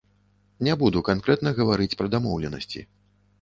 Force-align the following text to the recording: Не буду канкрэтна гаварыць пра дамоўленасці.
Не 0.67 0.73
буду 0.81 1.03
канкрэтна 1.09 1.53
гаварыць 1.59 1.97
пра 2.01 2.11
дамоўленасці. 2.15 2.85